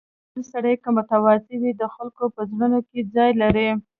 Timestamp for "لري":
3.41-3.69